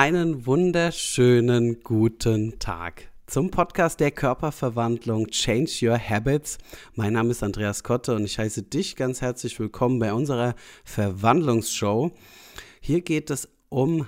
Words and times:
Einen 0.00 0.46
wunderschönen 0.46 1.80
guten 1.80 2.60
Tag 2.60 3.10
zum 3.26 3.50
Podcast 3.50 3.98
der 3.98 4.12
Körperverwandlung 4.12 5.26
Change 5.26 5.72
Your 5.82 5.98
Habits. 5.98 6.58
Mein 6.94 7.14
Name 7.14 7.32
ist 7.32 7.42
Andreas 7.42 7.82
Kotte 7.82 8.14
und 8.14 8.24
ich 8.24 8.38
heiße 8.38 8.62
dich 8.62 8.94
ganz 8.94 9.22
herzlich 9.22 9.58
willkommen 9.58 9.98
bei 9.98 10.12
unserer 10.12 10.54
Verwandlungsshow. 10.84 12.12
Hier 12.80 13.00
geht 13.00 13.28
es 13.30 13.48
um 13.70 14.06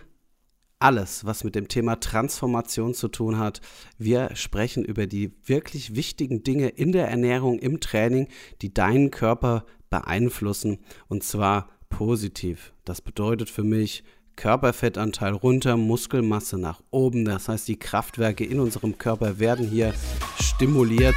alles, 0.78 1.24
was 1.24 1.42
mit 1.42 1.56
dem 1.56 1.66
Thema 1.66 1.98
Transformation 1.98 2.94
zu 2.94 3.08
tun 3.08 3.38
hat. 3.38 3.60
Wir 3.98 4.36
sprechen 4.36 4.84
über 4.84 5.08
die 5.08 5.32
wirklich 5.44 5.96
wichtigen 5.96 6.44
Dinge 6.44 6.68
in 6.68 6.92
der 6.92 7.08
Ernährung, 7.08 7.58
im 7.58 7.80
Training, 7.80 8.28
die 8.62 8.72
deinen 8.72 9.10
Körper 9.10 9.64
beeinflussen 9.90 10.78
und 11.08 11.24
zwar 11.24 11.68
positiv. 11.88 12.72
Das 12.84 13.00
bedeutet 13.00 13.50
für 13.50 13.64
mich, 13.64 14.04
Körperfettanteil 14.36 15.34
runter, 15.34 15.76
Muskelmasse 15.76 16.58
nach 16.58 16.80
oben. 16.90 17.24
Das 17.24 17.48
heißt, 17.48 17.68
die 17.68 17.78
Kraftwerke 17.78 18.44
in 18.44 18.60
unserem 18.60 18.98
Körper 18.98 19.38
werden 19.38 19.66
hier 19.66 19.94
stimuliert. 20.40 21.16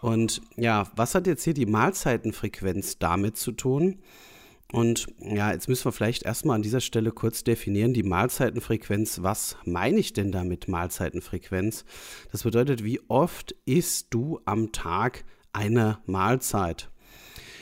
Und 0.00 0.40
ja, 0.56 0.86
was 0.96 1.14
hat 1.14 1.26
jetzt 1.26 1.44
hier 1.44 1.54
die 1.54 1.66
Mahlzeitenfrequenz 1.66 2.98
damit 2.98 3.36
zu 3.36 3.52
tun? 3.52 3.98
Und 4.72 5.06
ja, 5.18 5.52
jetzt 5.52 5.68
müssen 5.68 5.84
wir 5.84 5.92
vielleicht 5.92 6.22
erstmal 6.22 6.56
an 6.56 6.62
dieser 6.62 6.80
Stelle 6.80 7.10
kurz 7.10 7.42
definieren, 7.42 7.92
die 7.92 8.04
Mahlzeitenfrequenz. 8.04 9.22
Was 9.22 9.56
meine 9.64 9.98
ich 9.98 10.12
denn 10.12 10.30
damit 10.30 10.68
Mahlzeitenfrequenz? 10.68 11.84
Das 12.30 12.44
bedeutet, 12.44 12.84
wie 12.84 13.00
oft 13.08 13.54
isst 13.64 14.08
du 14.10 14.40
am 14.44 14.70
Tag 14.70 15.24
eine 15.52 15.98
Mahlzeit? 16.06 16.90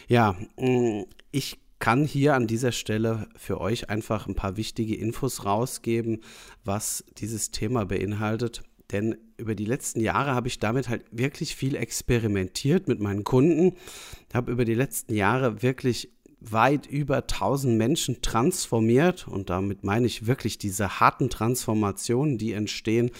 Ja, 0.06 0.36
mm, 0.56 1.04
ich 1.30 1.58
kann 1.78 2.04
hier 2.04 2.34
an 2.34 2.46
dieser 2.46 2.72
Stelle 2.72 3.28
für 3.36 3.60
euch 3.60 3.88
einfach 3.88 4.26
ein 4.26 4.34
paar 4.34 4.56
wichtige 4.56 4.96
Infos 4.96 5.44
rausgeben, 5.44 6.20
was 6.64 7.04
dieses 7.18 7.50
Thema 7.50 7.86
beinhaltet. 7.86 8.62
Denn 8.90 9.16
über 9.36 9.54
die 9.54 9.66
letzten 9.66 10.00
Jahre 10.00 10.34
habe 10.34 10.48
ich 10.48 10.58
damit 10.58 10.88
halt 10.88 11.04
wirklich 11.10 11.54
viel 11.54 11.76
experimentiert 11.76 12.88
mit 12.88 13.00
meinen 13.00 13.22
Kunden. 13.22 13.76
Ich 14.28 14.34
habe 14.34 14.50
über 14.50 14.64
die 14.64 14.74
letzten 14.74 15.14
Jahre 15.14 15.62
wirklich 15.62 16.10
weit 16.40 16.86
über 16.86 17.16
1000 17.16 17.76
Menschen 17.76 18.22
transformiert 18.22 19.26
und 19.26 19.50
damit 19.50 19.84
meine 19.84 20.06
ich 20.06 20.26
wirklich 20.26 20.58
diese 20.58 21.00
harten 21.00 21.30
Transformationen, 21.30 22.38
die 22.38 22.52
entstehen, 22.52 23.10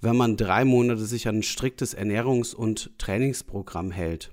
wenn 0.00 0.16
man 0.16 0.36
drei 0.36 0.64
Monate 0.64 1.04
sich 1.04 1.28
an 1.28 1.36
ein 1.36 1.42
striktes 1.42 1.96
Ernährungs- 1.96 2.54
und 2.54 2.90
Trainingsprogramm 2.98 3.90
hält. 3.90 4.32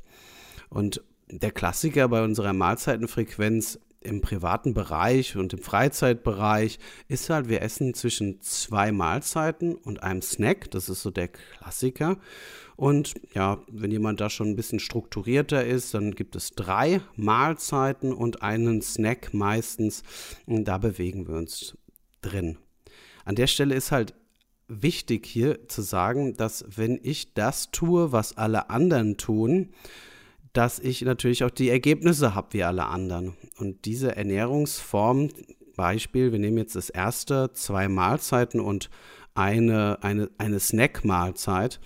Und 0.70 1.04
der 1.30 1.52
Klassiker 1.52 2.08
bei 2.10 2.24
unserer 2.24 2.54
Mahlzeitenfrequenz 2.54 3.80
im 4.02 4.22
privaten 4.22 4.74
Bereich 4.74 5.38
und 5.38 5.54
im 5.54 5.60
Freizeitbereich 5.60 6.80
ist 7.08 7.30
halt, 7.30 7.50
wir 7.50 7.62
essen 7.62 7.94
zwischen 7.94 8.42
zwei 8.42 8.92
Mahlzeiten 8.92 9.76
und 9.76 10.02
einem 10.02 10.24
Snack. 10.24 10.72
Das 10.72 10.90
ist 10.90 11.04
so 11.04 11.12
der 11.12 11.28
Klassiker. 11.28 12.18
Und 12.82 13.14
ja, 13.36 13.60
wenn 13.68 13.92
jemand 13.92 14.22
da 14.22 14.32
schon 14.32 14.48
ein 14.48 14.56
bisschen 14.56 14.80
strukturierter 14.80 15.64
ist, 15.64 15.94
dann 15.94 16.16
gibt 16.16 16.36
es 16.36 16.50
drei 16.50 17.00
Mahlzeiten 17.16 18.12
und 18.12 18.42
einen 18.42 18.82
Snack 18.82 19.36
meistens. 19.36 20.02
Und 20.48 20.66
da 20.66 20.80
bewegen 20.80 21.28
wir 21.28 21.36
uns 21.36 21.78
drin. 22.24 22.58
An 23.24 23.36
der 23.36 23.46
Stelle 23.46 23.76
ist 23.76 23.92
halt 23.92 24.16
wichtig 24.68 25.28
hier 25.28 25.68
zu 25.68 25.84
sagen, 25.84 26.36
dass 26.38 26.66
wenn 26.76 27.00
ich 27.04 27.36
das 27.36 27.70
tue, 27.70 28.14
was 28.14 28.36
alle 28.36 28.72
anderen 28.72 29.16
tun, 29.16 29.70
dass 30.52 30.80
ich 30.80 31.04
natürlich 31.04 31.44
auch 31.44 31.52
die 31.52 31.70
Ergebnisse 31.70 32.34
habe 32.34 32.54
wie 32.54 32.64
alle 32.64 32.88
anderen. 32.88 33.38
Und 33.60 33.86
diese 33.86 34.16
Ernährungsform, 34.16 35.30
Beispiel, 35.76 36.32
wir 36.32 36.40
nehmen 36.40 36.58
jetzt 36.58 36.76
das 36.76 36.90
erste, 36.90 37.52
zwei 37.54 37.88
Mahlzeiten 37.88 38.60
und 38.60 38.90
eine, 39.36 40.00
eine, 40.02 40.32
eine 40.40 40.60
Snack-Mahlzeit. 40.60 41.80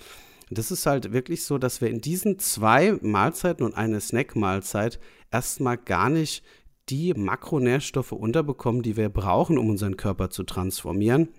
Das 0.50 0.72
ist 0.72 0.86
halt 0.86 1.12
wirklich 1.12 1.44
so, 1.44 1.58
dass 1.58 1.82
wir 1.82 1.90
in 1.90 2.02
diesen 2.02 2.38
zwei 2.40 2.98
Mahlzeiten 3.02 3.66
und 3.66 3.74
eine 3.74 4.00
Snack-Mahlzeit 4.00 5.00
erstmal 5.32 5.78
gar 5.78 6.10
nicht 6.10 6.44
die 6.90 7.14
Makronährstoffe 7.14 8.12
unterbekommen, 8.12 8.84
die 8.84 8.96
wir 8.96 9.10
brauchen, 9.10 9.58
um 9.58 9.70
unseren 9.70 9.98
Körper 9.98 10.30
zu 10.30 10.44
transformieren. 10.44 11.30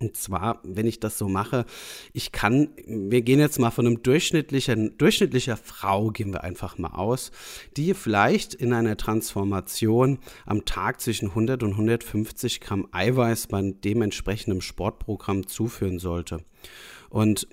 Und 0.00 0.16
zwar, 0.16 0.60
wenn 0.64 0.86
ich 0.86 1.00
das 1.00 1.18
so 1.18 1.28
mache, 1.28 1.66
ich 2.12 2.32
kann, 2.32 2.70
wir 2.86 3.22
gehen 3.22 3.38
jetzt 3.38 3.58
mal 3.58 3.70
von 3.70 3.86
einem 3.86 4.02
durchschnittlichen, 4.02 4.98
durchschnittlicher 4.98 5.56
Frau, 5.56 6.10
gehen 6.10 6.32
wir 6.32 6.42
einfach 6.42 6.78
mal 6.78 6.90
aus, 6.90 7.30
die 7.76 7.94
vielleicht 7.94 8.54
in 8.54 8.72
einer 8.72 8.96
Transformation 8.96 10.18
am 10.46 10.64
Tag 10.64 11.00
zwischen 11.00 11.28
100 11.28 11.62
und 11.62 11.72
150 11.72 12.60
Gramm 12.60 12.88
Eiweiß 12.90 13.46
bei 13.46 13.62
dementsprechendem 13.62 14.60
Sportprogramm 14.60 15.46
zuführen 15.46 15.98
sollte. 15.98 16.38
Und 17.08 17.46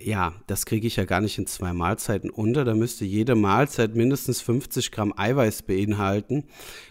ja, 0.00 0.32
das 0.46 0.64
kriege 0.64 0.86
ich 0.86 0.94
ja 0.94 1.04
gar 1.04 1.20
nicht 1.20 1.38
in 1.38 1.48
zwei 1.48 1.72
Mahlzeiten 1.72 2.30
unter. 2.30 2.64
Da 2.64 2.74
müsste 2.74 3.04
jede 3.04 3.34
Mahlzeit 3.34 3.96
mindestens 3.96 4.40
50 4.40 4.92
Gramm 4.92 5.12
Eiweiß 5.16 5.62
beinhalten. 5.62 6.44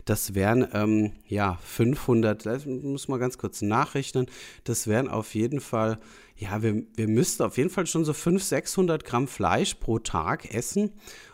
Das 0.04 0.36
wären, 0.36 0.68
ähm, 0.74 1.14
ja, 1.26 1.58
500, 1.64 2.46
das 2.46 2.66
muss 2.66 3.08
man 3.08 3.20
ganz 3.20 3.38
kurz 3.38 3.62
nachrechnen. 3.62 4.28
Das 4.66 4.88
wären 4.88 5.08
auf 5.08 5.36
jeden 5.36 5.62
Fall, 5.62 6.00
ja, 6.36 6.62
wir, 6.62 6.84
wir 6.96 7.08
müssten 7.08 7.44
auf 7.44 7.58
jeden 7.58 7.70
Fall 7.70 7.88
schon 7.88 8.04
so 8.04 8.12
500, 8.12 8.44
600 8.44 9.06
Gramm 9.06 9.30
Fleisch 9.30 9.76
pro 9.76 10.00
Tag 10.00 10.54
essen 10.54 10.92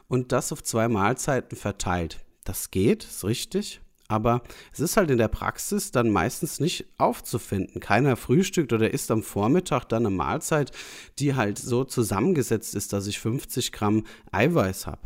und 0.07 0.31
das 0.31 0.51
auf 0.51 0.61
zwei 0.61 0.87
Mahlzeiten 0.87 1.57
verteilt. 1.57 2.19
Das 2.43 2.69
geht, 2.69 3.03
ist 3.03 3.23
richtig. 3.23 3.82
Aber 4.13 4.43
es 4.71 4.79
ist 4.79 4.95
halt 4.95 5.09
in 5.09 5.17
der 5.17 5.27
Praxis 5.27 5.89
dann 5.89 6.11
meistens 6.11 6.59
nicht 6.59 6.85
aufzufinden. 6.99 7.81
Keiner 7.81 8.15
frühstückt 8.15 8.71
oder 8.71 8.93
isst 8.93 9.09
am 9.09 9.23
Vormittag 9.23 9.85
dann 9.85 10.05
eine 10.05 10.15
Mahlzeit, 10.15 10.71
die 11.17 11.33
halt 11.33 11.57
so 11.57 11.83
zusammengesetzt 11.83 12.75
ist, 12.75 12.93
dass 12.93 13.07
ich 13.07 13.19
50 13.19 13.71
Gramm 13.71 14.05
Eiweiß 14.31 14.85
habe. 14.85 15.01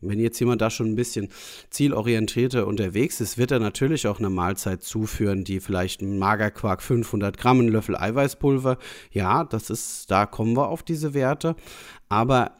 Wenn 0.00 0.20
jetzt 0.20 0.38
jemand 0.38 0.60
da 0.60 0.70
schon 0.70 0.86
ein 0.86 0.94
bisschen 0.94 1.30
zielorientierter 1.70 2.68
unterwegs 2.68 3.20
ist, 3.20 3.38
wird 3.38 3.50
er 3.50 3.58
natürlich 3.58 4.06
auch 4.06 4.20
eine 4.20 4.30
Mahlzeit 4.30 4.84
zuführen, 4.84 5.42
die 5.42 5.58
vielleicht 5.58 6.00
ein 6.00 6.16
Magerquark 6.16 6.80
500 6.80 7.36
Gramm, 7.36 7.58
einen 7.58 7.70
Löffel 7.70 7.96
Eiweißpulver. 7.96 8.78
Ja, 9.10 9.42
das 9.42 9.68
ist, 9.68 10.12
da 10.12 10.26
kommen 10.26 10.56
wir 10.56 10.68
auf 10.68 10.84
diese 10.84 11.12
Werte. 11.12 11.56
Aber 12.08 12.52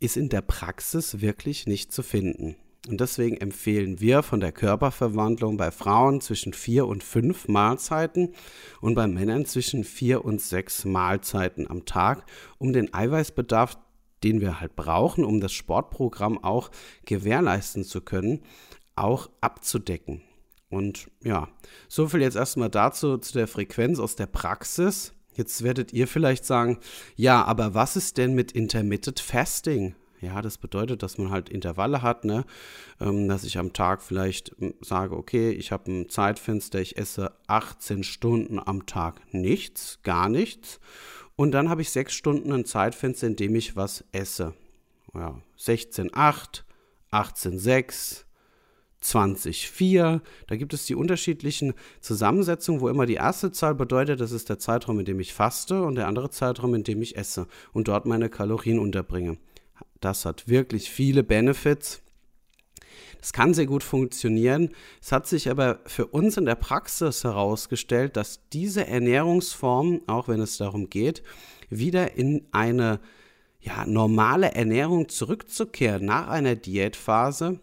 ist 0.00 0.16
in 0.16 0.28
der 0.28 0.42
Praxis 0.42 1.20
wirklich 1.20 1.68
nicht 1.68 1.92
zu 1.92 2.02
finden. 2.02 2.56
Und 2.88 3.00
deswegen 3.00 3.36
empfehlen 3.36 4.00
wir 4.00 4.22
von 4.22 4.40
der 4.40 4.52
Körperverwandlung 4.52 5.56
bei 5.56 5.70
Frauen 5.70 6.20
zwischen 6.20 6.52
vier 6.52 6.86
und 6.86 7.02
fünf 7.02 7.48
Mahlzeiten 7.48 8.34
und 8.80 8.94
bei 8.94 9.06
Männern 9.08 9.44
zwischen 9.44 9.82
vier 9.82 10.24
und 10.24 10.40
sechs 10.40 10.84
Mahlzeiten 10.84 11.68
am 11.68 11.84
Tag, 11.84 12.24
um 12.58 12.72
den 12.72 12.94
Eiweißbedarf, 12.94 13.76
den 14.22 14.40
wir 14.40 14.60
halt 14.60 14.76
brauchen, 14.76 15.24
um 15.24 15.40
das 15.40 15.52
Sportprogramm 15.52 16.42
auch 16.42 16.70
gewährleisten 17.04 17.84
zu 17.84 18.00
können, 18.00 18.42
auch 18.94 19.30
abzudecken. 19.40 20.22
Und 20.68 21.08
ja, 21.22 21.48
so 21.88 22.08
viel 22.08 22.22
jetzt 22.22 22.36
erstmal 22.36 22.70
dazu 22.70 23.18
zu 23.18 23.32
der 23.34 23.48
Frequenz 23.48 23.98
aus 23.98 24.16
der 24.16 24.26
Praxis. 24.26 25.12
Jetzt 25.34 25.62
werdet 25.62 25.92
ihr 25.92 26.08
vielleicht 26.08 26.44
sagen, 26.44 26.78
ja, 27.14 27.44
aber 27.44 27.74
was 27.74 27.96
ist 27.96 28.16
denn 28.16 28.34
mit 28.34 28.52
Intermittent 28.52 29.20
Fasting? 29.20 29.94
Ja, 30.20 30.40
das 30.40 30.58
bedeutet, 30.58 31.02
dass 31.02 31.18
man 31.18 31.30
halt 31.30 31.48
Intervalle 31.48 32.02
hat, 32.02 32.24
ne? 32.24 32.44
Ähm, 33.00 33.28
dass 33.28 33.44
ich 33.44 33.58
am 33.58 33.72
Tag 33.72 34.02
vielleicht 34.02 34.54
hm, 34.58 34.74
sage, 34.80 35.16
okay, 35.16 35.50
ich 35.50 35.72
habe 35.72 35.90
ein 35.90 36.08
Zeitfenster, 36.08 36.80
ich 36.80 36.96
esse 36.96 37.32
18 37.46 38.02
Stunden 38.02 38.58
am 38.58 38.86
Tag 38.86 39.20
nichts, 39.32 40.00
gar 40.02 40.28
nichts. 40.28 40.80
Und 41.36 41.52
dann 41.52 41.68
habe 41.68 41.82
ich 41.82 41.90
sechs 41.90 42.14
Stunden 42.14 42.50
ein 42.52 42.64
Zeitfenster, 42.64 43.26
in 43.26 43.36
dem 43.36 43.54
ich 43.54 43.76
was 43.76 44.04
esse. 44.12 44.54
Ja, 45.14 45.40
16,8, 45.58 46.62
18,6, 47.12 48.24
20,4. 49.02 50.20
Da 50.46 50.56
gibt 50.56 50.74
es 50.74 50.86
die 50.86 50.94
unterschiedlichen 50.94 51.74
Zusammensetzungen, 52.00 52.80
wo 52.80 52.88
immer 52.88 53.06
die 53.06 53.14
erste 53.14 53.52
Zahl 53.52 53.74
bedeutet, 53.74 54.20
das 54.20 54.32
ist 54.32 54.48
der 54.48 54.58
Zeitraum, 54.58 54.98
in 54.98 55.04
dem 55.04 55.20
ich 55.20 55.34
faste 55.34 55.82
und 55.82 55.96
der 55.96 56.08
andere 56.08 56.30
Zeitraum, 56.30 56.74
in 56.74 56.84
dem 56.84 57.02
ich 57.02 57.16
esse 57.16 57.46
und 57.72 57.88
dort 57.88 58.06
meine 58.06 58.28
Kalorien 58.28 58.78
unterbringe. 58.78 59.38
Das 60.00 60.24
hat 60.24 60.48
wirklich 60.48 60.90
viele 60.90 61.22
Benefits. 61.22 62.02
Das 63.18 63.32
kann 63.32 63.54
sehr 63.54 63.66
gut 63.66 63.82
funktionieren. 63.82 64.70
Es 65.02 65.10
hat 65.10 65.26
sich 65.26 65.50
aber 65.50 65.80
für 65.86 66.06
uns 66.06 66.36
in 66.36 66.44
der 66.44 66.54
Praxis 66.54 67.24
herausgestellt, 67.24 68.16
dass 68.16 68.48
diese 68.52 68.86
Ernährungsform, 68.86 70.02
auch 70.06 70.28
wenn 70.28 70.40
es 70.40 70.58
darum 70.58 70.88
geht, 70.90 71.22
wieder 71.68 72.16
in 72.16 72.46
eine 72.52 73.00
ja, 73.60 73.84
normale 73.84 74.52
Ernährung 74.52 75.08
zurückzukehren 75.08 76.04
nach 76.04 76.28
einer 76.28 76.54
Diätphase, 76.54 77.58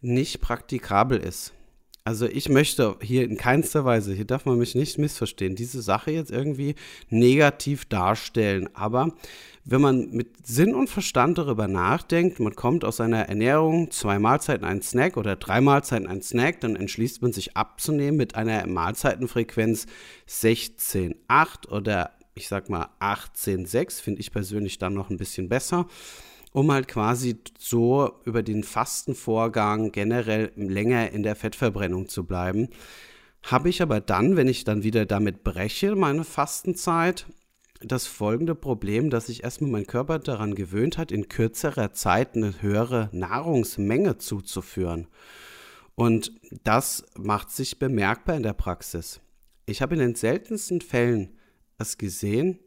nicht 0.00 0.40
praktikabel 0.40 1.18
ist. 1.18 1.52
Also 2.04 2.26
ich 2.26 2.48
möchte 2.48 2.96
hier 3.00 3.22
in 3.22 3.36
keinster 3.36 3.84
Weise, 3.84 4.12
hier 4.12 4.24
darf 4.24 4.44
man 4.44 4.58
mich 4.58 4.74
nicht 4.74 4.98
missverstehen, 4.98 5.54
diese 5.54 5.82
Sache 5.82 6.10
jetzt 6.10 6.32
irgendwie 6.32 6.74
negativ 7.10 7.84
darstellen. 7.84 8.68
Aber 8.74 9.12
wenn 9.64 9.80
man 9.80 10.10
mit 10.10 10.44
Sinn 10.44 10.74
und 10.74 10.90
Verstand 10.90 11.38
darüber 11.38 11.68
nachdenkt, 11.68 12.40
man 12.40 12.56
kommt 12.56 12.84
aus 12.84 12.96
seiner 12.96 13.28
Ernährung 13.28 13.92
zwei 13.92 14.18
Mahlzeiten 14.18 14.64
ein 14.64 14.82
Snack 14.82 15.16
oder 15.16 15.36
drei 15.36 15.60
Mahlzeiten 15.60 16.08
ein 16.08 16.22
Snack, 16.22 16.60
dann 16.60 16.74
entschließt 16.74 17.22
man 17.22 17.32
sich 17.32 17.56
abzunehmen 17.56 18.16
mit 18.16 18.34
einer 18.34 18.66
Mahlzeitenfrequenz 18.66 19.86
16,8 20.28 21.68
oder 21.68 22.10
ich 22.34 22.48
sag 22.48 22.68
mal 22.68 22.88
18,6, 22.98 24.02
finde 24.02 24.20
ich 24.20 24.32
persönlich 24.32 24.78
dann 24.78 24.94
noch 24.94 25.10
ein 25.10 25.18
bisschen 25.18 25.48
besser 25.48 25.86
um 26.52 26.70
halt 26.70 26.88
quasi 26.88 27.40
so 27.58 28.12
über 28.24 28.42
den 28.42 28.62
Fastenvorgang 28.62 29.92
generell 29.92 30.52
länger 30.56 31.10
in 31.10 31.22
der 31.22 31.36
Fettverbrennung 31.36 32.08
zu 32.08 32.24
bleiben. 32.24 32.68
Habe 33.42 33.68
ich 33.68 33.82
aber 33.82 34.00
dann, 34.00 34.36
wenn 34.36 34.48
ich 34.48 34.64
dann 34.64 34.82
wieder 34.82 35.04
damit 35.06 35.42
breche, 35.42 35.96
meine 35.96 36.24
Fastenzeit, 36.24 37.26
das 37.80 38.06
folgende 38.06 38.54
Problem, 38.54 39.10
dass 39.10 39.26
sich 39.26 39.42
erstmal 39.42 39.70
mein 39.70 39.86
Körper 39.86 40.18
daran 40.20 40.54
gewöhnt 40.54 40.98
hat, 40.98 41.10
in 41.10 41.28
kürzerer 41.28 41.92
Zeit 41.92 42.36
eine 42.36 42.62
höhere 42.62 43.08
Nahrungsmenge 43.12 44.18
zuzuführen. 44.18 45.08
Und 45.94 46.32
das 46.64 47.04
macht 47.18 47.50
sich 47.50 47.78
bemerkbar 47.78 48.36
in 48.36 48.42
der 48.42 48.52
Praxis. 48.52 49.20
Ich 49.66 49.82
habe 49.82 49.94
in 49.94 50.00
den 50.00 50.14
seltensten 50.14 50.80
Fällen 50.80 51.36
es 51.78 51.98
gesehen, 51.98 52.60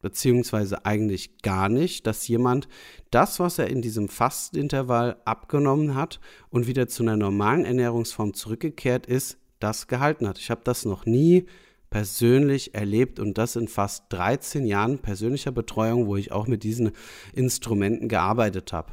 beziehungsweise 0.00 0.84
eigentlich 0.84 1.38
gar 1.42 1.68
nicht, 1.68 2.06
dass 2.06 2.28
jemand 2.28 2.68
das, 3.10 3.40
was 3.40 3.58
er 3.58 3.68
in 3.68 3.82
diesem 3.82 4.08
Fastenintervall 4.08 5.16
abgenommen 5.24 5.94
hat 5.94 6.20
und 6.50 6.66
wieder 6.66 6.88
zu 6.88 7.02
einer 7.02 7.16
normalen 7.16 7.64
Ernährungsform 7.64 8.34
zurückgekehrt 8.34 9.06
ist, 9.06 9.38
das 9.58 9.88
gehalten 9.88 10.28
hat. 10.28 10.38
Ich 10.38 10.50
habe 10.50 10.60
das 10.64 10.84
noch 10.84 11.04
nie 11.04 11.46
persönlich 11.90 12.74
erlebt 12.74 13.18
und 13.18 13.38
das 13.38 13.56
in 13.56 13.66
fast 13.66 14.04
13 14.10 14.66
Jahren 14.66 14.98
persönlicher 14.98 15.52
Betreuung, 15.52 16.06
wo 16.06 16.16
ich 16.16 16.32
auch 16.32 16.46
mit 16.46 16.62
diesen 16.62 16.92
Instrumenten 17.32 18.08
gearbeitet 18.08 18.72
habe. 18.72 18.92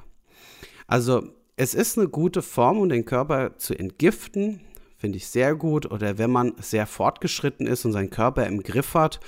Also 0.88 1.28
es 1.58 1.74
ist 1.74 1.98
eine 1.98 2.08
gute 2.08 2.42
Form, 2.42 2.80
um 2.80 2.90
den 2.90 3.06
Körper 3.06 3.58
zu 3.58 3.78
entgiften, 3.78 4.62
finde 5.06 5.18
ich 5.20 5.28
sehr 5.28 5.54
gut. 5.54 5.92
Oder 5.92 6.18
wenn 6.18 6.32
man 6.32 6.54
sehr 6.60 6.88
fortgeschritten 6.88 7.68
ist 7.68 7.86
und 7.86 7.92
seinen 7.92 8.10
Körper 8.10 8.48
im 8.48 8.64
Griff 8.64 8.96
hat. 8.96 9.20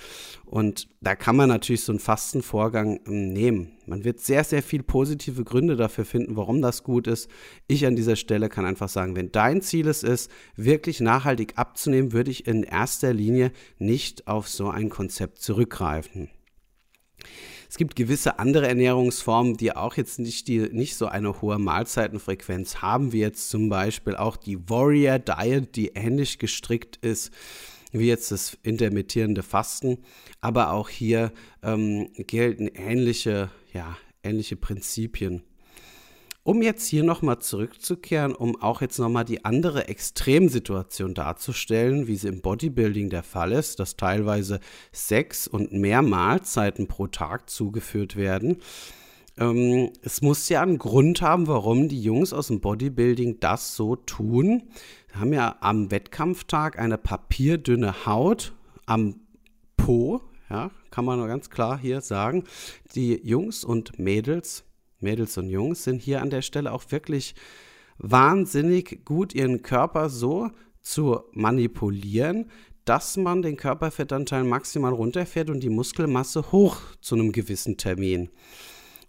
Und 0.43 0.87
da 1.01 1.13
kann 1.13 1.35
man 1.35 1.49
natürlich 1.49 1.83
so 1.83 1.91
einen 1.91 1.99
Fastenvorgang 1.99 2.99
ähm, 3.05 3.31
nehmen. 3.31 3.73
Man 3.85 4.03
wird 4.03 4.19
sehr, 4.19 4.43
sehr 4.43 4.63
viel 4.63 4.81
positive 4.81 5.43
Gründe 5.43 5.75
dafür 5.75 6.03
finden, 6.03 6.35
warum 6.35 6.63
das 6.63 6.81
gut 6.81 7.05
ist. 7.05 7.29
Ich 7.67 7.85
an 7.85 7.95
dieser 7.95 8.15
Stelle 8.15 8.49
kann 8.49 8.65
einfach 8.65 8.89
sagen, 8.89 9.15
wenn 9.15 9.31
dein 9.31 9.61
Ziel 9.61 9.87
es 9.87 10.01
ist, 10.01 10.31
wirklich 10.55 10.99
nachhaltig 10.99 11.53
abzunehmen, 11.57 12.11
würde 12.11 12.31
ich 12.31 12.47
in 12.47 12.63
erster 12.63 13.13
Linie 13.13 13.51
nicht 13.77 14.27
auf 14.27 14.47
so 14.47 14.69
ein 14.69 14.89
Konzept 14.89 15.43
zurückgreifen. 15.43 16.29
Es 17.69 17.77
gibt 17.77 17.95
gewisse 17.95 18.39
andere 18.39 18.67
Ernährungsformen, 18.67 19.57
die 19.57 19.75
auch 19.75 19.95
jetzt 19.95 20.19
nicht, 20.19 20.47
die, 20.47 20.59
nicht 20.59 20.95
so 20.95 21.07
eine 21.07 21.41
hohe 21.41 21.59
Mahlzeitenfrequenz 21.59 22.77
haben, 22.77 23.11
wie 23.11 23.19
jetzt 23.19 23.49
zum 23.49 23.69
Beispiel 23.69 24.15
auch 24.15 24.37
die 24.37 24.69
Warrior 24.69 25.19
Diet, 25.19 25.75
die 25.75 25.87
ähnlich 25.89 26.39
gestrickt 26.39 26.97
ist 26.97 27.31
wie 27.91 28.07
jetzt 28.07 28.31
das 28.31 28.57
intermittierende 28.63 29.43
Fasten. 29.43 29.99
Aber 30.41 30.71
auch 30.71 30.89
hier 30.89 31.31
ähm, 31.63 32.09
gelten 32.15 32.67
ähnliche, 32.67 33.49
ja, 33.73 33.97
ähnliche 34.23 34.55
Prinzipien. 34.55 35.43
Um 36.47 36.61
jetzt 36.61 36.87
hier 36.87 37.03
nochmal 37.03 37.39
zurückzukehren, 37.39 38.33
um 38.33 38.55
auch 38.61 38.79
jetzt 38.79 38.99
nochmal 38.99 39.25
die 39.25 39.43
andere 39.43 39.89
Extremsituation 39.89 41.13
darzustellen, 41.13 42.07
wie 42.07 42.15
sie 42.15 42.29
im 42.29 42.39
Bodybuilding 42.39 43.09
der 43.09 43.23
Fall 43.23 43.51
ist, 43.51 43.81
dass 43.81 43.97
teilweise 43.97 44.61
sechs 44.93 45.49
und 45.49 45.73
mehr 45.73 46.01
Mahlzeiten 46.01 46.87
pro 46.87 47.07
Tag 47.07 47.49
zugeführt 47.49 48.15
werden. 48.15 48.59
Ähm, 49.37 49.91
es 50.03 50.21
muss 50.21 50.47
ja 50.47 50.61
einen 50.61 50.77
Grund 50.77 51.21
haben, 51.21 51.47
warum 51.47 51.89
die 51.89 52.01
Jungs 52.01 52.31
aus 52.31 52.47
dem 52.47 52.61
Bodybuilding 52.61 53.41
das 53.41 53.75
so 53.75 53.97
tun. 53.97 54.63
Sie 55.11 55.19
haben 55.19 55.33
ja 55.33 55.57
am 55.59 55.91
Wettkampftag 55.91 56.79
eine 56.79 56.97
papierdünne 56.97 58.05
Haut 58.05 58.53
am 58.85 59.19
Po, 59.75 60.21
ja, 60.49 60.71
kann 60.91 61.03
man 61.03 61.19
nur 61.19 61.27
ganz 61.27 61.49
klar 61.49 61.77
hier 61.77 61.99
sagen. 61.99 62.45
Die 62.95 63.19
Jungs 63.21 63.65
und 63.65 63.99
Mädels 63.99 64.63
Mädels 64.99 65.37
und 65.37 65.49
Jungs, 65.49 65.83
sind 65.83 66.01
hier 66.01 66.21
an 66.21 66.29
der 66.29 66.41
Stelle 66.41 66.71
auch 66.71 66.83
wirklich 66.89 67.35
wahnsinnig 67.97 69.05
gut, 69.05 69.33
ihren 69.33 69.61
Körper 69.61 70.09
so 70.09 70.49
zu 70.81 71.21
manipulieren, 71.33 72.49
dass 72.85 73.17
man 73.17 73.41
den 73.41 73.57
Körperfettanteil 73.57 74.43
maximal 74.43 74.93
runterfährt 74.93 75.49
und 75.49 75.61
die 75.61 75.69
Muskelmasse 75.69 76.51
hoch 76.51 76.77
zu 77.01 77.15
einem 77.15 77.33
gewissen 77.33 77.77
Termin. 77.77 78.29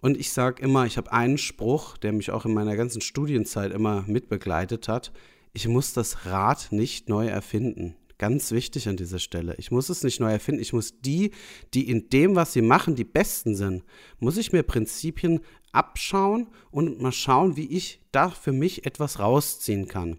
Und 0.00 0.16
ich 0.16 0.32
sage 0.32 0.62
immer, 0.62 0.86
ich 0.86 0.96
habe 0.96 1.12
einen 1.12 1.38
Spruch, 1.38 1.96
der 1.96 2.12
mich 2.12 2.30
auch 2.30 2.44
in 2.44 2.54
meiner 2.54 2.76
ganzen 2.76 3.00
Studienzeit 3.00 3.72
immer 3.72 4.04
mitbegleitet 4.06 4.88
hat. 4.88 5.12
Ich 5.52 5.66
muss 5.68 5.92
das 5.92 6.26
Rad 6.26 6.68
nicht 6.70 7.08
neu 7.08 7.26
erfinden. 7.26 7.96
Ganz 8.18 8.50
wichtig 8.50 8.88
an 8.88 8.96
dieser 8.96 9.20
Stelle. 9.20 9.54
Ich 9.58 9.70
muss 9.70 9.88
es 9.90 10.02
nicht 10.02 10.18
neu 10.18 10.30
erfinden. 10.30 10.60
Ich 10.60 10.72
muss 10.72 11.00
die, 11.00 11.30
die 11.72 11.88
in 11.88 12.10
dem, 12.10 12.34
was 12.34 12.52
sie 12.52 12.62
machen, 12.62 12.96
die 12.96 13.04
Besten 13.04 13.54
sind, 13.54 13.84
muss 14.18 14.36
ich 14.36 14.52
mir 14.52 14.64
Prinzipien 14.64 15.40
abschauen 15.72 16.48
und 16.70 17.00
mal 17.00 17.12
schauen, 17.12 17.56
wie 17.56 17.66
ich 17.66 18.00
da 18.12 18.30
für 18.30 18.52
mich 18.52 18.86
etwas 18.86 19.18
rausziehen 19.18 19.88
kann. 19.88 20.18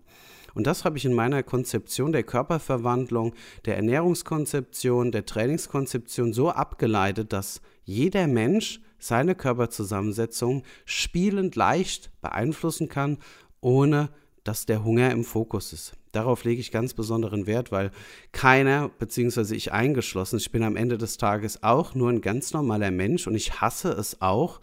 Und 0.53 0.67
das 0.67 0.83
habe 0.83 0.97
ich 0.97 1.05
in 1.05 1.13
meiner 1.13 1.43
Konzeption 1.43 2.11
der 2.11 2.23
Körperverwandlung, 2.23 3.33
der 3.65 3.77
Ernährungskonzeption, 3.77 5.11
der 5.11 5.25
Trainingskonzeption 5.25 6.33
so 6.33 6.49
abgeleitet, 6.49 7.33
dass 7.33 7.61
jeder 7.83 8.27
Mensch 8.27 8.81
seine 8.97 9.35
Körperzusammensetzung 9.35 10.63
spielend 10.85 11.55
leicht 11.55 12.11
beeinflussen 12.21 12.89
kann, 12.89 13.17
ohne 13.61 14.09
dass 14.43 14.65
der 14.65 14.83
Hunger 14.83 15.11
im 15.11 15.23
Fokus 15.23 15.73
ist. 15.73 15.93
Darauf 16.11 16.43
lege 16.43 16.59
ich 16.59 16.71
ganz 16.71 16.93
besonderen 16.93 17.45
Wert, 17.45 17.71
weil 17.71 17.91
keiner, 18.31 18.89
beziehungsweise 18.89 19.55
ich 19.55 19.71
eingeschlossen, 19.71 20.37
ich 20.37 20.51
bin 20.51 20.63
am 20.63 20.75
Ende 20.75 20.97
des 20.97 21.17
Tages 21.17 21.61
auch 21.61 21.93
nur 21.93 22.09
ein 22.09 22.21
ganz 22.21 22.51
normaler 22.51 22.89
Mensch 22.89 23.27
und 23.27 23.35
ich 23.35 23.61
hasse 23.61 23.91
es 23.91 24.21
auch, 24.21 24.59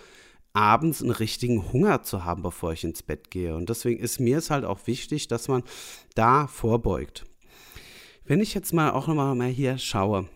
abends 0.56 1.02
einen 1.02 1.10
richtigen 1.10 1.72
Hunger 1.72 2.02
zu 2.02 2.24
haben, 2.24 2.42
bevor 2.42 2.72
ich 2.72 2.82
ins 2.82 3.02
Bett 3.02 3.30
gehe. 3.30 3.54
Und 3.54 3.68
deswegen 3.68 4.02
ist 4.02 4.20
mir 4.20 4.38
es 4.38 4.50
halt 4.50 4.64
auch 4.64 4.86
wichtig, 4.86 5.28
dass 5.28 5.48
man 5.48 5.62
da 6.14 6.46
vorbeugt. 6.46 7.24
Wenn 8.24 8.40
ich 8.40 8.54
jetzt 8.54 8.72
mal 8.72 8.90
auch 8.90 9.06
nochmal 9.06 9.34
mal 9.34 9.48
hier 9.48 9.76
schaue, 9.76 10.28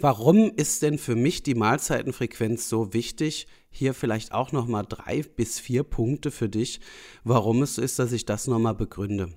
warum 0.00 0.52
ist 0.54 0.82
denn 0.82 0.96
für 0.96 1.16
mich 1.16 1.42
die 1.42 1.56
Mahlzeitenfrequenz 1.56 2.68
so 2.68 2.94
wichtig? 2.94 3.48
Hier 3.70 3.94
vielleicht 3.94 4.32
auch 4.32 4.52
nochmal 4.52 4.86
drei 4.88 5.22
bis 5.22 5.58
vier 5.58 5.82
Punkte 5.82 6.30
für 6.30 6.48
dich, 6.48 6.80
warum 7.24 7.62
es 7.62 7.74
so 7.74 7.82
ist, 7.82 7.98
dass 7.98 8.12
ich 8.12 8.24
das 8.24 8.46
nochmal 8.46 8.74
begründe. 8.74 9.32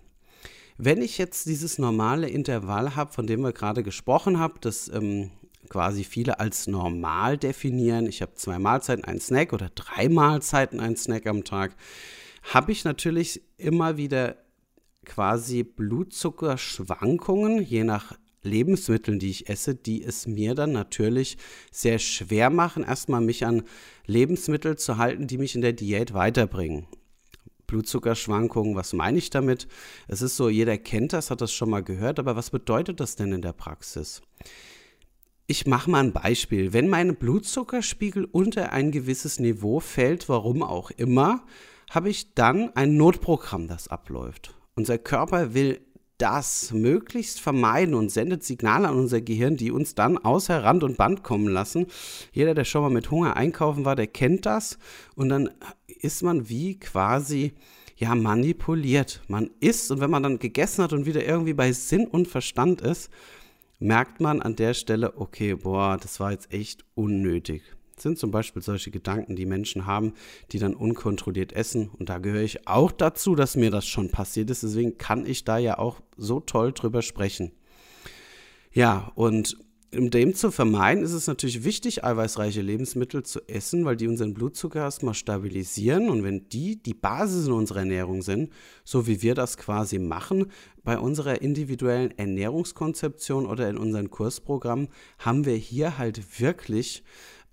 Wenn 0.78 1.02
ich 1.02 1.18
jetzt 1.18 1.48
dieses 1.48 1.80
normale 1.80 2.30
Intervall 2.30 2.96
habe, 2.96 3.12
von 3.12 3.26
dem 3.26 3.42
wir 3.42 3.54
gerade 3.54 3.82
gesprochen 3.82 4.40
haben, 4.40 4.56
das 4.62 4.88
ähm, 4.90 5.32
quasi 5.66 6.04
viele 6.04 6.40
als 6.40 6.68
normal 6.68 7.38
definieren, 7.38 8.08
ich 8.08 8.22
habe 8.22 8.36
zwei 8.36 8.60
Mahlzeiten, 8.60 9.04
einen 9.06 9.20
Snack 9.20 9.54
oder 9.54 9.70
drei 9.74 10.10
Mahlzeiten, 10.10 10.80
einen 10.80 10.96
Snack 10.96 11.28
am 11.28 11.44
Tag, 11.44 11.76
habe 12.44 12.72
ich 12.72 12.84
natürlich 12.84 13.42
immer 13.58 13.98
wieder 13.98 14.38
quasi 15.06 15.64
Blutzuckerschwankungen, 15.64 17.62
je 17.62 17.84
nach 17.84 18.14
Lebensmitteln, 18.46 19.20
die 19.20 19.32
ich 19.32 19.50
esse, 19.50 19.76
die 19.76 20.04
es 20.04 20.28
mir 20.28 20.56
dann 20.56 20.72
natürlich 20.72 21.38
sehr 21.72 22.00
schwer 22.00 22.50
machen, 22.50 22.84
erstmal 22.84 23.22
mich 23.22 23.46
an 23.46 23.64
Lebensmittel 24.06 24.78
zu 24.78 24.98
halten, 24.98 25.28
die 25.28 25.38
mich 25.38 25.56
in 25.56 25.62
der 25.62 25.74
Diät 25.74 26.14
weiterbringen. 26.14 26.88
Blutzuckerschwankungen, 27.68 28.76
was 28.76 28.94
meine 28.94 29.18
ich 29.18 29.32
damit? 29.32 29.68
Es 30.08 30.22
ist 30.22 30.38
so, 30.38 30.50
jeder 30.50 30.78
kennt 30.78 31.14
das, 31.14 31.32
hat 31.32 31.42
das 31.42 31.52
schon 31.52 31.72
mal 31.72 31.84
gehört, 31.84 32.20
aber 32.20 32.36
was 32.36 32.52
bedeutet 32.52 33.00
das 33.00 33.16
denn 33.16 33.34
in 33.34 33.42
der 33.42 33.54
Praxis? 33.54 34.22
Ich 35.48 35.68
mache 35.68 35.92
mal 35.92 36.04
ein 36.04 36.12
Beispiel. 36.12 36.74
Wenn 36.74 36.90
mein 36.90 37.18
Blutzuckerspiegel 37.18 38.26
unter 38.26 38.72
ein 38.74 38.90
gewisses 38.90 39.40
Niveau 39.40 39.80
fällt, 39.80 40.28
warum 40.28 40.64
auch 40.64 40.90
immer, 40.90 41.44
habe 41.92 42.10
ich 42.10 42.34
dann 42.34 42.76
ein 42.76 42.98
Notprogramm, 42.98 43.68
das 43.68 43.88
abläuft. 43.88 44.56
Unser 44.74 44.98
Körper 44.98 45.54
will 45.54 45.82
das 46.18 46.72
möglichst 46.72 47.42
vermeiden 47.42 47.94
und 47.94 48.10
sendet 48.10 48.44
Signale 48.44 48.88
an 48.88 48.98
unser 48.98 49.22
Gehirn, 49.22 49.56
die 49.56 49.70
uns 49.70 49.94
dann 49.94 50.18
außer 50.18 50.64
Rand 50.64 50.84
und 50.84 50.98
Band 50.98 51.22
kommen 51.22 51.48
lassen. 51.48 51.86
Jeder, 52.32 52.56
der 52.56 52.64
schon 52.64 52.82
mal 52.82 52.90
mit 52.90 53.12
Hunger 53.12 53.36
einkaufen 53.38 53.86
war, 53.86 53.96
der 53.96 54.08
kennt 54.08 54.48
das. 54.48 54.80
Und 55.16 55.30
dann 55.30 55.52
ist 56.00 56.24
man 56.24 56.50
wie 56.50 56.80
quasi 56.80 57.54
ja 57.98 58.16
manipuliert. 58.16 59.22
Man 59.28 59.52
isst 59.60 59.92
und 59.92 60.00
wenn 60.00 60.10
man 60.10 60.24
dann 60.24 60.40
gegessen 60.40 60.84
hat 60.84 60.92
und 60.92 61.06
wieder 61.06 61.24
irgendwie 61.24 61.54
bei 61.54 61.72
Sinn 61.72 62.08
und 62.08 62.28
Verstand 62.28 62.82
ist, 62.82 63.12
merkt 63.80 64.22
man 64.22 64.42
an 64.42 64.56
der 64.56 64.74
Stelle, 64.74 65.18
okay, 65.18 65.56
boah, 65.56 65.98
das 66.02 66.20
war 66.20 66.32
jetzt 66.32 66.52
echt 66.52 66.86
unnötig. 66.96 67.62
sind 67.98 68.18
zum 68.18 68.32
Beispiel 68.32 68.62
solche 68.62 68.92
Gedanken, 68.92 69.36
die 69.36 69.46
Menschen 69.46 69.86
haben, 69.86 70.14
die 70.52 70.60
dann 70.60 70.76
unkontrolliert 70.76 71.54
essen. 71.54 71.90
Und 71.90 72.10
da 72.10 72.18
gehöre 72.18 72.42
ich 72.42 72.68
auch 72.68 72.92
dazu, 72.92 73.36
dass 73.36 73.56
mir 73.56 73.72
das 73.72 73.86
schon 73.88 74.10
passiert 74.10 74.50
ist. 74.50 74.64
Deswegen 74.64 74.98
kann 74.98 75.26
ich 75.26 75.46
da 75.46 75.58
ja 75.58 75.78
auch 75.78 76.02
so 76.18 76.40
toll 76.40 76.74
drüber 76.74 77.02
sprechen. 77.02 77.52
Ja, 78.74 79.12
und 79.16 79.58
um 79.94 80.10
dem 80.10 80.34
zu 80.36 80.52
vermeiden, 80.52 81.04
ist 81.04 81.14
es 81.14 81.28
natürlich 81.28 81.64
wichtig, 81.64 82.04
eiweißreiche 82.04 82.62
Lebensmittel 82.62 83.24
zu 83.24 83.40
essen, 83.48 83.86
weil 83.86 83.96
die 83.96 84.08
unseren 84.08 84.34
Blutzucker 84.34 84.80
erstmal 84.80 85.14
stabilisieren. 85.14 86.10
Und 86.10 86.24
wenn 86.24 86.50
die 86.50 86.82
die 86.82 86.94
Basis 86.94 87.48
in 87.48 87.54
unserer 87.54 87.80
Ernährung 87.80 88.22
sind, 88.22 88.52
so 88.84 89.08
wie 89.08 89.22
wir 89.22 89.36
das 89.36 89.58
quasi 89.58 90.00
machen, 90.00 90.48
bei 90.84 90.98
unserer 90.98 91.42
individuellen 91.42 92.18
Ernährungskonzeption 92.18 93.46
oder 93.46 93.70
in 93.70 93.78
unseren 93.78 94.10
Kursprogrammen, 94.10 94.90
haben 95.20 95.46
wir 95.46 95.56
hier 95.56 95.98
halt 95.98 96.40
wirklich 96.40 97.04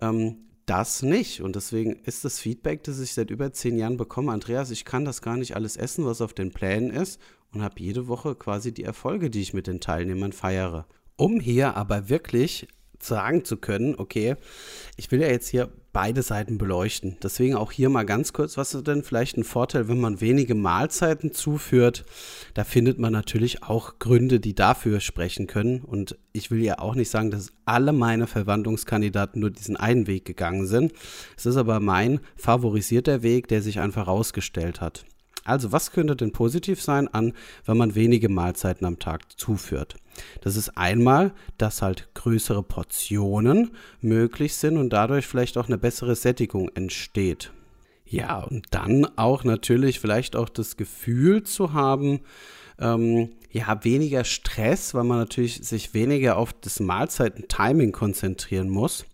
ähm, 0.01 0.37
das 0.65 1.01
nicht. 1.01 1.41
Und 1.41 1.55
deswegen 1.55 1.93
ist 2.03 2.25
das 2.25 2.39
Feedback, 2.39 2.83
das 2.83 2.99
ich 2.99 3.13
seit 3.13 3.29
über 3.29 3.53
zehn 3.53 3.77
Jahren 3.77 3.97
bekomme, 3.97 4.31
Andreas, 4.31 4.71
ich 4.71 4.85
kann 4.85 5.05
das 5.05 5.21
gar 5.21 5.37
nicht 5.37 5.55
alles 5.55 5.77
essen, 5.77 6.05
was 6.05 6.21
auf 6.21 6.33
den 6.33 6.51
Plänen 6.51 6.91
ist 6.91 7.19
und 7.53 7.61
habe 7.61 7.79
jede 7.79 8.07
Woche 8.07 8.35
quasi 8.35 8.73
die 8.73 8.83
Erfolge, 8.83 9.29
die 9.29 9.41
ich 9.41 9.53
mit 9.53 9.67
den 9.67 9.79
Teilnehmern 9.79 10.33
feiere. 10.33 10.87
Um 11.15 11.39
hier 11.39 11.77
aber 11.77 12.09
wirklich 12.09 12.67
sagen 13.05 13.45
zu 13.45 13.57
können, 13.57 13.95
okay, 13.95 14.35
ich 14.97 15.11
will 15.11 15.21
ja 15.21 15.27
jetzt 15.27 15.49
hier 15.49 15.69
beide 15.91 16.23
Seiten 16.23 16.57
beleuchten. 16.57 17.17
Deswegen 17.21 17.55
auch 17.55 17.71
hier 17.71 17.89
mal 17.89 18.03
ganz 18.03 18.33
kurz, 18.33 18.57
was 18.57 18.73
ist 18.73 18.87
denn 18.87 19.03
vielleicht 19.03 19.37
ein 19.37 19.43
Vorteil, 19.43 19.87
wenn 19.87 20.01
man 20.01 20.21
wenige 20.21 20.55
Mahlzeiten 20.55 21.31
zuführt? 21.31 22.03
Da 22.55 22.63
findet 22.63 22.97
man 22.97 23.13
natürlich 23.13 23.63
auch 23.63 23.99
Gründe, 23.99 24.39
die 24.39 24.55
dafür 24.55 24.99
sprechen 24.99 25.45
können. 25.45 25.81
Und 25.81 26.17
ich 26.31 26.49
will 26.49 26.63
ja 26.63 26.79
auch 26.79 26.95
nicht 26.95 27.11
sagen, 27.11 27.29
dass 27.29 27.53
alle 27.65 27.93
meine 27.93 28.25
Verwandlungskandidaten 28.25 29.39
nur 29.39 29.51
diesen 29.51 29.77
einen 29.77 30.07
Weg 30.07 30.25
gegangen 30.25 30.65
sind. 30.65 30.93
Es 31.37 31.45
ist 31.45 31.57
aber 31.57 31.79
mein 31.79 32.19
favorisierter 32.35 33.21
Weg, 33.21 33.47
der 33.47 33.61
sich 33.61 33.79
einfach 33.79 34.07
herausgestellt 34.07 34.81
hat. 34.81 35.05
Also, 35.45 35.71
was 35.71 35.91
könnte 35.91 36.15
denn 36.15 36.31
positiv 36.31 36.81
sein 36.81 37.07
an, 37.07 37.33
wenn 37.65 37.77
man 37.77 37.95
wenige 37.95 38.29
Mahlzeiten 38.29 38.85
am 38.85 38.99
Tag 38.99 39.39
zuführt? 39.39 39.95
Das 40.41 40.55
ist 40.55 40.77
einmal, 40.77 41.33
dass 41.57 41.81
halt 41.81 42.09
größere 42.13 42.63
Portionen 42.63 43.71
möglich 44.01 44.55
sind 44.55 44.77
und 44.77 44.91
dadurch 44.91 45.27
vielleicht 45.27 45.57
auch 45.57 45.67
eine 45.67 45.77
bessere 45.77 46.15
Sättigung 46.15 46.69
entsteht. 46.75 47.51
Ja, 48.05 48.41
und 48.41 48.67
dann 48.71 49.07
auch 49.17 49.43
natürlich 49.43 49.99
vielleicht 49.99 50.35
auch 50.35 50.49
das 50.49 50.77
Gefühl 50.77 51.43
zu 51.43 51.73
haben, 51.73 52.19
ähm, 52.79 53.31
ja, 53.49 53.83
weniger 53.83 54.23
Stress, 54.23 54.93
weil 54.93 55.03
man 55.03 55.19
natürlich 55.19 55.65
sich 55.65 55.93
weniger 55.93 56.37
auf 56.37 56.53
das 56.53 56.79
Mahlzeiten-Timing 56.79 57.91
konzentrieren 57.91 58.69
muss. 58.69 59.05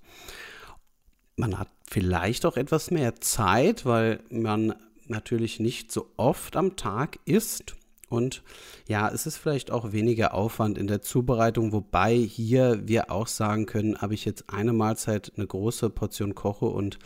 Man 1.35 1.59
hat 1.59 1.69
vielleicht 1.89 2.45
auch 2.45 2.57
etwas 2.57 2.91
mehr 2.91 3.15
Zeit, 3.21 3.85
weil 3.85 4.21
man 4.29 4.73
natürlich 5.09 5.59
nicht 5.59 5.91
so 5.91 6.11
oft 6.17 6.55
am 6.55 6.75
Tag 6.75 7.19
isst. 7.25 7.75
Und 8.09 8.41
ja, 8.87 9.07
es 9.09 9.27
ist 9.27 9.37
vielleicht 9.37 9.69
auch 9.69 9.91
weniger 9.91 10.33
Aufwand 10.33 10.77
in 10.77 10.87
der 10.87 11.01
Zubereitung, 11.01 11.71
wobei 11.71 12.15
hier 12.15 12.87
wir 12.87 13.11
auch 13.11 13.27
sagen 13.27 13.67
können, 13.67 14.01
habe 14.01 14.15
ich 14.15 14.25
jetzt 14.25 14.45
eine 14.49 14.73
Mahlzeit, 14.73 15.31
eine 15.37 15.45
große 15.45 15.91
Portion 15.91 16.33
koche 16.33 16.65
und 16.65 16.97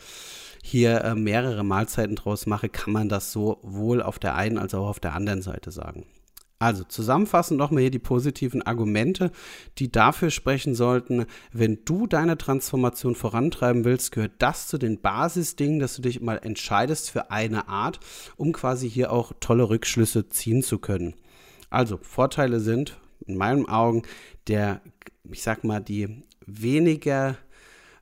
hier 0.63 1.03
äh, 1.03 1.13
mehrere 1.13 1.65
Mahlzeiten 1.65 2.15
draus 2.15 2.45
mache, 2.45 2.69
kann 2.69 2.93
man 2.93 3.09
das 3.09 3.33
sowohl 3.33 4.01
auf 4.01 4.17
der 4.17 4.35
einen 4.35 4.57
als 4.57 4.73
auch 4.73 4.87
auf 4.87 5.01
der 5.01 5.13
anderen 5.13 5.41
Seite 5.41 5.71
sagen. 5.71 6.05
Also 6.63 6.85
zusammenfassend 6.85 7.57
nochmal 7.57 7.81
hier 7.81 7.91
die 7.91 7.99
positiven 7.99 8.61
Argumente, 8.61 9.33
die 9.79 9.91
dafür 9.91 10.29
sprechen 10.29 10.75
sollten, 10.75 11.25
wenn 11.51 11.79
du 11.83 12.07
deine 12.07 12.37
Transformation 12.37 13.15
vorantreiben 13.15 13.83
willst, 13.83 14.13
gehört 14.13 14.31
das 14.39 14.67
zu 14.67 14.77
den 14.77 15.01
Basisdingen, 15.01 15.81
dass 15.81 15.97
du 15.97 16.01
dich 16.01 16.21
mal 16.21 16.37
entscheidest 16.41 17.11
für 17.11 17.31
eine 17.31 17.67
Art, 17.67 17.99
um 18.37 18.53
quasi 18.53 18.89
hier 18.89 19.11
auch 19.11 19.33
tolle 19.41 19.67
Rückschlüsse 19.67 20.29
ziehen 20.29 20.63
zu 20.63 20.79
können. 20.79 21.15
Also 21.69 21.99
Vorteile 22.01 22.61
sind 22.61 22.97
in 23.27 23.35
meinen 23.35 23.67
Augen 23.67 24.03
der, 24.47 24.79
ich 25.29 25.43
sag 25.43 25.65
mal, 25.65 25.81
die 25.81 26.23
weniger 26.45 27.35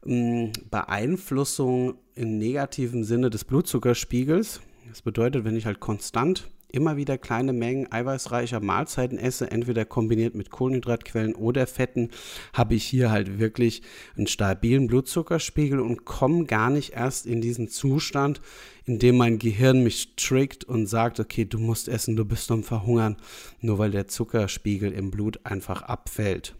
mh, 0.06 0.13
hm, 0.13 0.51
Beeinflussung 0.70 1.96
im 2.13 2.38
negativen 2.38 3.06
Sinne 3.06 3.32
des 3.32 3.44
Blutzuckerspiegels. 3.44 4.62
Das 4.88 5.01
bedeutet, 5.01 5.46
wenn 5.46 5.56
ich 5.56 5.65
halt 5.65 5.80
konstant 5.80 6.48
immer 6.74 6.98
wieder 6.98 7.18
kleine 7.18 7.54
Mengen 7.54 7.92
eiweißreicher 7.92 8.60
Mahlzeiten 8.60 9.18
esse, 9.18 9.51
entweder 9.51 9.86
kombiniert 9.86 10.36
mit 10.36 10.50
Kohlenhydratquellen 10.50 11.36
oder 11.36 11.68
Fetten, 11.68 12.10
habe 12.54 12.75
ich 12.75 12.84
hier 12.84 13.12
halt 13.12 13.40
wirklich 13.40 13.82
einen 14.18 14.28
stabilen 14.28 14.88
Blutzuckerspiegel 14.88 15.80
und 15.80 16.06
komme 16.06 16.46
gar 16.46 16.70
nicht 16.70 16.94
erst 16.94 17.25
in 17.25 17.42
diesen 17.42 17.68
Zustand, 17.68 18.42
in 18.86 19.00
dem 19.00 19.18
mein 19.18 19.40
Gehirn 19.40 19.84
mich 19.84 20.16
trickt 20.16 20.63
und 20.63 20.88
sagt, 20.88 21.20
okay, 21.20 21.46
du 21.46 21.60
musst 21.60 21.88
essen, 21.88 22.16
du 22.16 22.25
bist 22.25 22.51
am 22.51 22.63
Verhungern, 22.63 23.18
nur 23.60 23.78
weil 23.78 23.92
der 23.92 24.08
Zuckerspiegel 24.08 24.92
im 24.92 25.12
Blut 25.12 25.40
einfach 25.46 25.84
abfällt. 25.84 26.56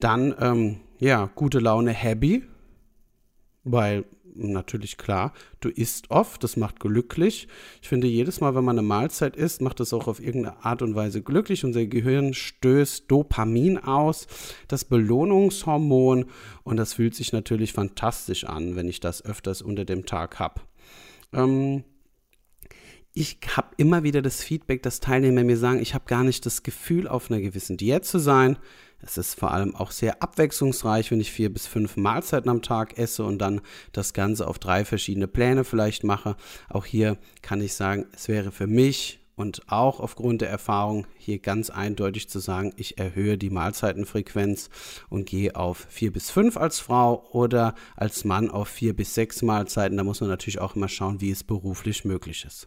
Dann, 0.00 0.34
ähm, 0.40 0.76
ja, 0.98 1.30
gute 1.34 1.58
Laune, 1.58 1.92
happy, 1.92 2.44
weil 3.66 4.04
natürlich 4.34 4.96
klar, 4.96 5.32
du 5.60 5.68
isst 5.68 6.10
oft, 6.10 6.44
das 6.44 6.56
macht 6.56 6.78
glücklich. 6.80 7.48
Ich 7.82 7.88
finde, 7.88 8.06
jedes 8.06 8.40
Mal, 8.40 8.54
wenn 8.54 8.64
man 8.64 8.78
eine 8.78 8.86
Mahlzeit 8.86 9.34
isst, 9.34 9.60
macht 9.62 9.80
das 9.80 9.92
auch 9.92 10.06
auf 10.06 10.20
irgendeine 10.20 10.64
Art 10.64 10.82
und 10.82 10.94
Weise 10.94 11.22
glücklich. 11.22 11.64
Unser 11.64 11.86
Gehirn 11.86 12.34
stößt 12.34 13.10
Dopamin 13.10 13.78
aus, 13.78 14.26
das 14.68 14.84
Belohnungshormon, 14.84 16.26
und 16.64 16.76
das 16.76 16.94
fühlt 16.94 17.14
sich 17.14 17.32
natürlich 17.32 17.72
fantastisch 17.72 18.44
an, 18.44 18.76
wenn 18.76 18.88
ich 18.88 19.00
das 19.00 19.24
öfters 19.24 19.62
unter 19.62 19.84
dem 19.84 20.06
Tag 20.06 20.38
habe. 20.38 20.60
Ähm, 21.32 21.84
ich 23.14 23.38
habe 23.56 23.68
immer 23.78 24.02
wieder 24.02 24.20
das 24.20 24.42
Feedback, 24.42 24.82
dass 24.82 25.00
Teilnehmer 25.00 25.42
mir 25.42 25.56
sagen, 25.56 25.80
ich 25.80 25.94
habe 25.94 26.04
gar 26.06 26.22
nicht 26.22 26.44
das 26.44 26.62
Gefühl, 26.62 27.08
auf 27.08 27.30
einer 27.30 27.40
gewissen 27.40 27.78
Diät 27.78 28.04
zu 28.04 28.18
sein. 28.18 28.58
Es 29.06 29.16
ist 29.16 29.38
vor 29.38 29.52
allem 29.52 29.76
auch 29.76 29.92
sehr 29.92 30.20
abwechslungsreich, 30.20 31.10
wenn 31.12 31.20
ich 31.20 31.30
vier 31.30 31.52
bis 31.52 31.66
fünf 31.66 31.96
Mahlzeiten 31.96 32.50
am 32.50 32.60
Tag 32.60 32.98
esse 32.98 33.22
und 33.24 33.38
dann 33.38 33.60
das 33.92 34.12
Ganze 34.12 34.48
auf 34.48 34.58
drei 34.58 34.84
verschiedene 34.84 35.28
Pläne 35.28 35.62
vielleicht 35.62 36.02
mache. 36.02 36.36
Auch 36.68 36.84
hier 36.84 37.16
kann 37.40 37.60
ich 37.60 37.74
sagen, 37.74 38.06
es 38.12 38.28
wäre 38.28 38.50
für 38.50 38.66
mich 38.66 39.20
und 39.36 39.62
auch 39.68 40.00
aufgrund 40.00 40.40
der 40.40 40.50
Erfahrung 40.50 41.06
hier 41.18 41.38
ganz 41.38 41.70
eindeutig 41.70 42.28
zu 42.28 42.40
sagen, 42.40 42.72
ich 42.76 42.98
erhöhe 42.98 43.38
die 43.38 43.50
Mahlzeitenfrequenz 43.50 44.70
und 45.08 45.26
gehe 45.26 45.54
auf 45.54 45.86
vier 45.88 46.12
bis 46.12 46.30
fünf 46.30 46.56
als 46.56 46.80
Frau 46.80 47.28
oder 47.30 47.74
als 47.94 48.24
Mann 48.24 48.50
auf 48.50 48.68
vier 48.68 48.96
bis 48.96 49.14
sechs 49.14 49.42
Mahlzeiten. 49.42 49.98
Da 49.98 50.04
muss 50.04 50.20
man 50.20 50.30
natürlich 50.30 50.58
auch 50.58 50.74
immer 50.74 50.88
schauen, 50.88 51.20
wie 51.20 51.30
es 51.30 51.44
beruflich 51.44 52.04
möglich 52.04 52.44
ist. 52.44 52.66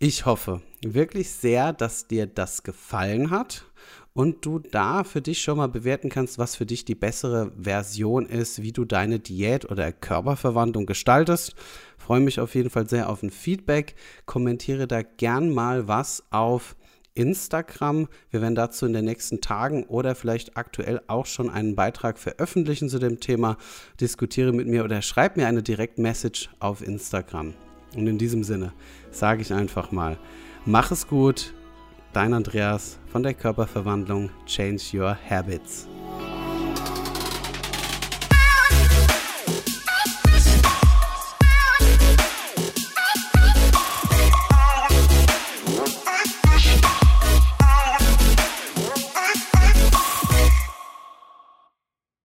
Ich 0.00 0.26
hoffe 0.26 0.60
wirklich 0.82 1.30
sehr, 1.30 1.72
dass 1.72 2.08
dir 2.08 2.26
das 2.26 2.62
gefallen 2.62 3.30
hat 3.30 3.69
und 4.12 4.44
du 4.44 4.58
da 4.58 5.04
für 5.04 5.20
dich 5.20 5.40
schon 5.40 5.58
mal 5.58 5.68
bewerten 5.68 6.08
kannst, 6.08 6.38
was 6.38 6.56
für 6.56 6.66
dich 6.66 6.84
die 6.84 6.94
bessere 6.94 7.52
Version 7.60 8.26
ist, 8.26 8.62
wie 8.62 8.72
du 8.72 8.84
deine 8.84 9.18
Diät 9.18 9.70
oder 9.70 9.92
Körperverwandlung 9.92 10.86
gestaltest. 10.86 11.54
Freue 11.96 12.20
mich 12.20 12.40
auf 12.40 12.54
jeden 12.54 12.70
Fall 12.70 12.88
sehr 12.88 13.08
auf 13.08 13.22
ein 13.22 13.30
Feedback. 13.30 13.94
Kommentiere 14.26 14.86
da 14.86 15.02
gern 15.02 15.50
mal 15.50 15.86
was 15.86 16.24
auf 16.30 16.76
Instagram. 17.14 18.08
Wir 18.30 18.40
werden 18.40 18.54
dazu 18.54 18.86
in 18.86 18.92
den 18.92 19.04
nächsten 19.04 19.40
Tagen 19.40 19.84
oder 19.84 20.14
vielleicht 20.14 20.56
aktuell 20.56 21.00
auch 21.06 21.26
schon 21.26 21.50
einen 21.50 21.74
Beitrag 21.74 22.18
veröffentlichen 22.18 22.88
zu 22.88 22.98
dem 22.98 23.20
Thema. 23.20 23.56
Diskutiere 24.00 24.52
mit 24.52 24.66
mir 24.66 24.84
oder 24.84 25.02
schreib 25.02 25.36
mir 25.36 25.46
eine 25.46 25.62
Direct-Message 25.62 26.50
auf 26.58 26.82
Instagram. 26.82 27.54
Und 27.96 28.06
in 28.06 28.18
diesem 28.18 28.44
Sinne 28.44 28.72
sage 29.10 29.42
ich 29.42 29.52
einfach 29.52 29.90
mal, 29.92 30.18
mach 30.64 30.90
es 30.92 31.08
gut, 31.08 31.54
dein 32.12 32.34
Andreas 32.34 32.98
von 33.10 33.22
der 33.22 33.34
Körperverwandlung 33.34 34.30
Change 34.46 34.82
Your 34.94 35.16
Habits. 35.28 35.88